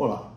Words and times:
Olá, 0.00 0.32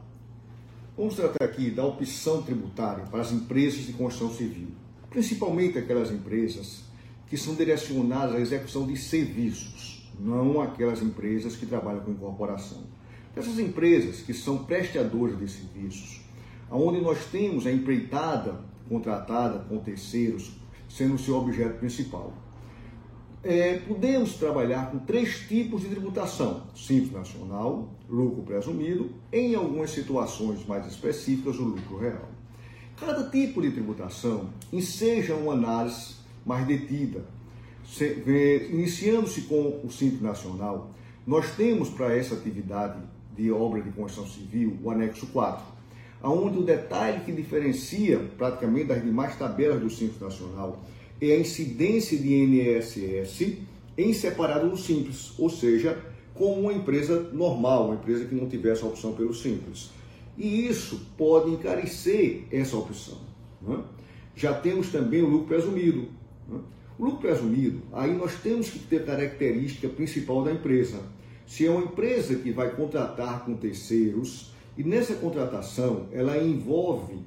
vamos 0.97 1.13
tratar 1.13 1.45
aqui 1.45 1.69
da 1.69 1.85
opção 1.85 2.41
tributária 2.41 3.05
para 3.05 3.21
as 3.21 3.31
empresas 3.31 3.85
de 3.85 3.93
construção 3.93 4.35
civil, 4.35 4.69
principalmente 5.07 5.77
aquelas 5.77 6.09
empresas 6.09 6.81
que 7.27 7.37
são 7.37 7.53
direcionadas 7.53 8.37
à 8.37 8.39
execução 8.39 8.87
de 8.87 8.97
serviços, 8.97 10.11
não 10.19 10.59
aquelas 10.59 11.03
empresas 11.03 11.55
que 11.55 11.67
trabalham 11.67 11.99
com 11.99 12.09
incorporação. 12.09 12.85
Essas 13.35 13.59
empresas 13.59 14.21
que 14.21 14.33
são 14.33 14.63
prestadoras 14.63 15.37
de 15.37 15.47
serviços, 15.47 16.21
onde 16.71 16.99
nós 16.99 17.25
temos 17.25 17.67
a 17.67 17.71
empreitada 17.71 18.61
contratada 18.89 19.59
com 19.69 19.77
terceiros 19.77 20.53
sendo 20.89 21.13
o 21.13 21.19
seu 21.19 21.35
objeto 21.35 21.77
principal 21.77 22.33
é, 23.43 23.79
podemos 23.79 24.35
trabalhar 24.35 24.91
com 24.91 24.99
três 24.99 25.39
tipos 25.47 25.81
de 25.81 25.89
tributação: 25.89 26.63
simples 26.75 27.11
nacional, 27.11 27.89
lucro 28.09 28.43
presumido, 28.43 29.11
em 29.31 29.55
algumas 29.55 29.91
situações 29.91 30.65
mais 30.65 30.85
específicas, 30.87 31.57
o 31.57 31.63
lucro 31.63 31.97
real. 31.97 32.29
Cada 32.99 33.29
tipo 33.29 33.61
de 33.61 33.71
tributação 33.71 34.49
enseja 34.71 35.33
uma 35.33 35.53
análise 35.53 36.15
mais 36.45 36.67
detida. 36.67 37.23
Iniciando-se 38.69 39.41
com 39.41 39.81
o 39.83 39.91
simples 39.91 40.21
nacional, 40.21 40.91
nós 41.25 41.55
temos 41.55 41.89
para 41.89 42.15
essa 42.15 42.35
atividade 42.35 42.99
de 43.35 43.51
obra 43.51 43.81
de 43.81 43.89
construção 43.91 44.31
civil 44.31 44.77
o 44.83 44.91
anexo 44.91 45.25
4, 45.27 45.63
onde 46.23 46.59
o 46.59 46.63
detalhe 46.63 47.21
que 47.25 47.31
diferencia 47.31 48.19
praticamente 48.37 48.85
das 48.85 49.03
demais 49.03 49.35
tabelas 49.35 49.81
do 49.81 49.89
simples 49.89 50.21
nacional 50.21 50.79
é 51.21 51.33
a 51.33 51.39
incidência 51.39 52.17
de 52.17 52.33
INSS 52.33 53.57
em 53.97 54.13
separado 54.13 54.69
do 54.69 54.77
simples, 54.77 55.33
ou 55.37 55.49
seja, 55.49 55.97
como 56.33 56.61
uma 56.61 56.73
empresa 56.73 57.29
normal, 57.31 57.85
uma 57.85 57.95
empresa 57.95 58.25
que 58.25 58.33
não 58.33 58.49
tivesse 58.49 58.83
a 58.83 58.87
opção 58.87 59.13
pelo 59.13 59.33
simples. 59.33 59.91
E 60.37 60.65
isso 60.67 61.07
pode 61.17 61.51
encarecer 61.51 62.45
essa 62.51 62.75
opção. 62.75 63.19
Né? 63.61 63.79
Já 64.35 64.53
temos 64.53 64.89
também 64.89 65.21
o 65.21 65.27
lucro 65.27 65.47
presumido. 65.47 66.07
Né? 66.49 66.59
O 66.97 67.05
lucro 67.05 67.19
presumido, 67.19 67.81
aí 67.93 68.15
nós 68.15 68.35
temos 68.41 68.69
que 68.69 68.79
ter 68.79 69.05
característica 69.05 69.87
principal 69.89 70.43
da 70.43 70.51
empresa. 70.51 70.99
Se 71.45 71.67
é 71.67 71.69
uma 71.69 71.83
empresa 71.83 72.35
que 72.35 72.51
vai 72.51 72.75
contratar 72.75 73.45
com 73.45 73.55
terceiros, 73.55 74.51
e 74.77 74.83
nessa 74.83 75.15
contratação 75.15 76.07
ela 76.11 76.37
envolve 76.37 77.19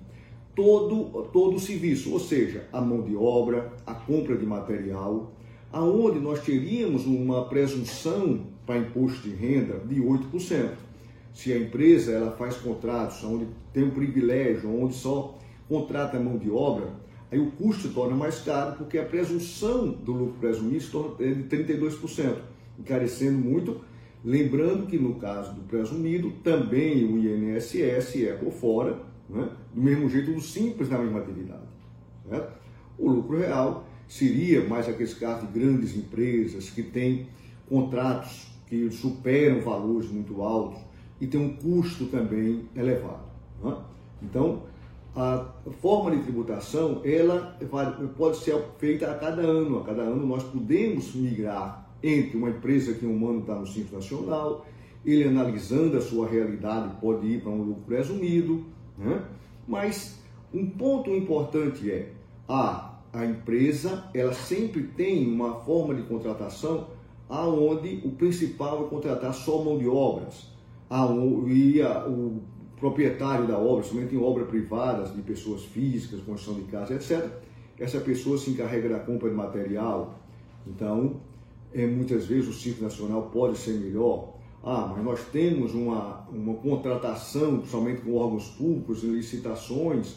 todo, 0.54 1.24
todo 1.32 1.56
o 1.56 1.60
serviço, 1.60 2.12
ou 2.12 2.20
seja, 2.20 2.68
a 2.72 2.80
mão 2.80 3.02
de 3.02 3.16
obra, 3.16 3.72
a 3.86 3.94
compra 3.94 4.36
de 4.36 4.46
material, 4.46 5.32
aonde 5.72 6.20
nós 6.20 6.40
teríamos 6.40 7.04
uma 7.06 7.46
presunção 7.46 8.46
para 8.64 8.78
imposto 8.78 9.28
de 9.28 9.34
renda 9.34 9.80
de 9.86 10.00
8%. 10.00 10.70
Se 11.32 11.52
a 11.52 11.58
empresa 11.58 12.12
ela 12.12 12.30
faz 12.30 12.56
contratos 12.56 13.22
onde 13.24 13.48
tem 13.72 13.82
um 13.82 13.90
privilégio, 13.90 14.70
onde 14.70 14.94
só 14.94 15.36
contrata 15.68 16.16
a 16.16 16.20
mão 16.20 16.38
de 16.38 16.48
obra, 16.50 16.88
aí 17.30 17.40
o 17.40 17.50
custo 17.50 17.88
se 17.88 17.94
torna 17.94 18.14
mais 18.14 18.38
caro 18.38 18.76
porque 18.76 18.96
a 18.98 19.04
presunção 19.04 19.88
do 19.88 20.12
lucro 20.12 20.36
presumido 20.40 20.80
se 20.80 20.90
torna 20.90 21.16
é 21.18 21.32
de 21.32 21.42
32%, 21.44 22.36
encarecendo 22.78 23.38
muito. 23.38 23.80
Lembrando 24.24 24.86
que 24.86 24.96
no 24.96 25.16
caso 25.16 25.52
do 25.54 25.62
presumido, 25.62 26.32
também 26.42 27.04
o 27.04 27.18
INSS 27.18 28.22
é 28.22 28.32
por 28.32 28.52
fora, 28.52 29.13
né? 29.28 29.48
do 29.74 29.82
mesmo 29.82 30.08
jeito 30.08 30.32
do 30.32 30.40
simples 30.40 30.88
na 30.88 30.98
mesma 30.98 31.20
atividade. 31.20 31.66
Certo? 32.28 32.58
O 32.98 33.10
lucro 33.10 33.38
real 33.38 33.86
seria 34.06 34.66
mais 34.66 34.88
aqueles 34.88 35.14
casos 35.14 35.48
de 35.48 35.58
grandes 35.58 35.96
empresas 35.96 36.70
que 36.70 36.82
têm 36.82 37.26
contratos 37.68 38.48
que 38.66 38.90
superam 38.90 39.60
valores 39.60 40.10
muito 40.10 40.42
altos 40.42 40.80
e 41.20 41.26
tem 41.26 41.40
um 41.40 41.56
custo 41.56 42.06
também 42.06 42.68
elevado. 42.74 43.24
Né? 43.62 43.76
Então, 44.22 44.62
a 45.14 45.46
forma 45.80 46.10
de 46.10 46.22
tributação 46.22 47.00
ela 47.04 47.56
pode 48.16 48.36
ser 48.38 48.60
feita 48.78 49.10
a 49.10 49.14
cada 49.14 49.42
ano. 49.42 49.78
A 49.78 49.84
cada 49.84 50.02
ano 50.02 50.26
nós 50.26 50.42
podemos 50.42 51.14
migrar 51.14 51.88
entre 52.02 52.36
uma 52.36 52.50
empresa 52.50 52.94
que 52.94 53.06
um 53.06 53.28
ano 53.28 53.40
está 53.40 53.54
no 53.54 53.66
Simples 53.66 53.92
Nacional, 53.92 54.66
ele 55.04 55.24
analisando 55.24 55.96
a 55.96 56.00
sua 56.00 56.28
realidade 56.28 56.96
pode 57.00 57.26
ir 57.26 57.40
para 57.40 57.50
um 57.50 57.62
lucro 57.62 57.82
presumido, 57.86 58.66
né? 58.96 59.24
Mas 59.66 60.18
um 60.52 60.66
ponto 60.66 61.10
importante 61.10 61.90
é 61.90 62.12
a, 62.48 62.98
a 63.12 63.24
empresa 63.24 64.04
ela 64.14 64.32
sempre 64.32 64.82
tem 64.82 65.26
uma 65.26 65.60
forma 65.60 65.94
de 65.94 66.02
contratação 66.02 66.88
aonde 67.28 68.02
o 68.04 68.10
principal 68.10 68.86
é 68.86 68.88
contratar 68.88 69.32
só 69.32 69.62
mão 69.62 69.78
de 69.78 69.88
obras 69.88 70.52
e 71.46 71.82
a, 71.82 72.06
o 72.06 72.42
proprietário 72.76 73.46
da 73.46 73.58
obra, 73.58 73.82
somente 73.82 74.14
em 74.14 74.18
obras 74.18 74.46
privadas 74.48 75.14
de 75.14 75.22
pessoas 75.22 75.64
físicas, 75.64 76.20
construção 76.20 76.62
de 76.62 76.70
casa, 76.70 76.94
etc. 76.94 77.28
Essa 77.78 77.98
pessoa 78.00 78.36
se 78.36 78.50
encarrega 78.50 78.88
da 78.88 78.98
compra 79.00 79.28
de 79.28 79.34
material. 79.34 80.20
Então, 80.66 81.20
é, 81.72 81.86
muitas 81.86 82.26
vezes 82.26 82.48
o 82.48 82.52
Simples 82.52 82.82
Nacional 82.82 83.30
pode 83.32 83.56
ser 83.58 83.72
melhor 83.72 84.34
ah, 84.64 84.90
mas 84.94 85.04
nós 85.04 85.20
temos 85.30 85.74
uma, 85.74 86.26
uma 86.32 86.54
contratação, 86.54 87.62
somente 87.66 88.00
com 88.00 88.16
órgãos 88.16 88.48
públicos, 88.48 89.04
em 89.04 89.10
licitações, 89.10 90.16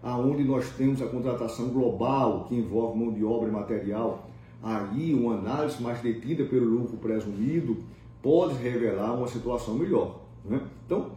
aonde 0.00 0.44
nós 0.44 0.70
temos 0.76 1.02
a 1.02 1.06
contratação 1.06 1.70
global, 1.70 2.44
que 2.48 2.54
envolve 2.54 2.96
mão 2.96 3.12
de 3.12 3.24
obra 3.24 3.48
e 3.48 3.52
material. 3.52 4.30
Aí, 4.62 5.12
uma 5.12 5.34
análise 5.34 5.82
mais 5.82 6.00
detida 6.00 6.44
pelo 6.44 6.66
lucro 6.66 6.96
presumido 6.98 7.78
pode 8.22 8.54
revelar 8.54 9.14
uma 9.14 9.26
situação 9.26 9.74
melhor. 9.74 10.20
Né? 10.44 10.60
Então, 10.86 11.12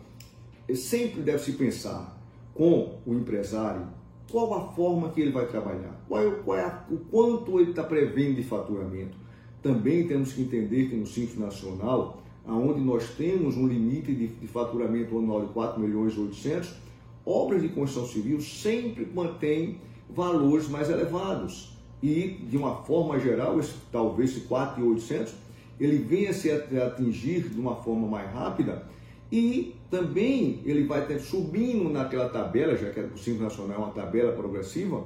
sempre 0.74 1.22
deve 1.22 1.40
se 1.40 1.52
pensar 1.54 2.18
com 2.56 2.98
o 3.06 3.14
empresário 3.14 3.88
qual 4.32 4.54
a 4.56 4.72
forma 4.72 5.10
que 5.10 5.22
ele 5.22 5.32
vai 5.32 5.46
trabalhar, 5.46 6.04
qual 6.08 6.22
é, 6.22 6.32
qual 6.32 6.58
é 6.58 6.64
a, 6.64 6.86
o 6.90 6.98
quanto 6.98 7.60
ele 7.60 7.72
está 7.72 7.84
prevendo 7.84 8.38
de 8.38 8.44
faturamento. 8.44 9.18
Também 9.62 10.08
temos 10.08 10.34
que 10.34 10.42
entender 10.42 10.90
que 10.90 10.96
no 10.96 11.06
Simples 11.06 11.38
Nacional 11.38 12.22
onde 12.48 12.82
nós 12.82 13.10
temos 13.18 13.56
um 13.56 13.68
limite 13.68 14.14
de, 14.14 14.28
de 14.28 14.48
faturamento 14.48 15.18
anual 15.18 15.46
de 15.46 15.54
4 15.54 15.80
milhões 15.80 16.14
e 16.14 16.20
800, 16.20 16.74
obras 17.26 17.62
de 17.62 17.70
construção 17.70 18.08
civil 18.08 18.42
sempre 18.42 19.06
mantém 19.06 19.78
valores 20.10 20.68
mais 20.68 20.90
elevados. 20.90 21.78
E, 22.02 22.40
de 22.50 22.58
uma 22.58 22.78
forma 22.78 23.20
geral, 23.20 23.60
esse, 23.60 23.74
talvez 23.92 24.32
esse 24.32 24.42
4,800, 24.42 25.34
ele 25.80 25.98
venha 25.98 26.34
se 26.34 26.52
atingir 26.52 27.50
de 27.50 27.60
uma 27.60 27.76
forma 27.76 28.08
mais 28.08 28.32
rápida 28.32 28.90
e 29.32 29.76
também 29.90 30.60
ele 30.66 30.84
vai 30.84 31.06
ter, 31.06 31.20
subindo 31.20 31.90
naquela 31.90 32.28
tabela, 32.28 32.76
já 32.76 32.90
que 32.90 33.00
o 33.00 33.18
Simples 33.18 33.42
Nacional 33.42 33.78
é 33.78 33.80
uma 33.80 33.92
tabela 33.92 34.34
progressiva, 34.34 35.06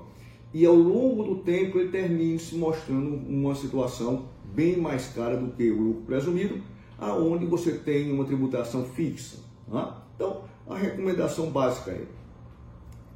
e 0.53 0.65
ao 0.65 0.75
longo 0.75 1.23
do 1.23 1.35
tempo 1.37 1.77
ele 1.77 1.89
termine 1.89 2.39
se 2.39 2.55
mostrando 2.55 3.15
uma 3.27 3.53
situação 3.53 4.25
bem 4.53 4.77
mais 4.77 5.07
cara 5.09 5.37
do 5.37 5.51
que 5.51 5.69
o 5.69 5.81
lucro 5.81 6.01
presumido, 6.03 6.61
aonde 6.97 7.45
você 7.45 7.71
tem 7.73 8.11
uma 8.11 8.25
tributação 8.25 8.85
fixa. 8.85 9.37
Tá? 9.69 10.03
Então, 10.15 10.43
a 10.67 10.75
recomendação 10.75 11.49
básica 11.49 11.91
é, 11.91 12.05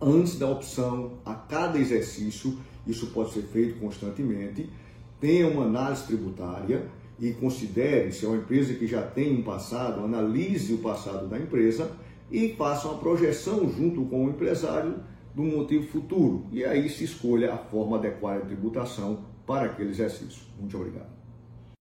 antes 0.01 0.37
da 0.37 0.47
opção, 0.47 1.13
a 1.25 1.33
cada 1.33 1.77
exercício, 1.77 2.57
isso 2.85 3.07
pode 3.07 3.31
ser 3.31 3.43
feito 3.43 3.79
constantemente, 3.79 4.69
tenha 5.19 5.47
uma 5.47 5.65
análise 5.65 6.05
tributária 6.05 6.87
e 7.19 7.31
considere 7.33 8.11
se 8.11 8.25
é 8.25 8.27
uma 8.27 8.37
empresa 8.37 8.73
que 8.73 8.87
já 8.87 9.01
tem 9.01 9.37
um 9.37 9.43
passado, 9.43 10.03
analise 10.03 10.73
o 10.73 10.77
passado 10.77 11.27
da 11.27 11.37
empresa 11.37 11.91
e 12.31 12.49
faça 12.49 12.87
uma 12.87 12.97
projeção 12.97 13.69
junto 13.69 14.05
com 14.05 14.25
o 14.25 14.29
empresário 14.29 14.95
do 15.35 15.43
motivo 15.43 15.87
futuro. 15.87 16.45
E 16.51 16.63
aí 16.63 16.89
se 16.89 17.03
escolha 17.03 17.53
a 17.53 17.57
forma 17.57 17.97
adequada 17.97 18.41
de 18.41 18.47
tributação 18.47 19.25
para 19.45 19.65
aquele 19.65 19.89
exercício. 19.89 20.43
Muito 20.59 20.77
obrigado. 20.77 21.18